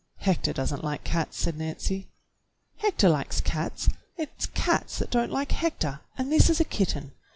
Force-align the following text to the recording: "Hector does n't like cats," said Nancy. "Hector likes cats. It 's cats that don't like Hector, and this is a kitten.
"Hector 0.17 0.51
does 0.51 0.73
n't 0.73 0.83
like 0.83 1.03
cats," 1.03 1.37
said 1.37 1.55
Nancy. 1.59 2.07
"Hector 2.77 3.07
likes 3.07 3.39
cats. 3.39 3.87
It 4.17 4.31
's 4.41 4.47
cats 4.47 4.97
that 4.97 5.11
don't 5.11 5.31
like 5.31 5.51
Hector, 5.51 5.99
and 6.17 6.31
this 6.31 6.49
is 6.49 6.59
a 6.59 6.65
kitten. 6.65 7.11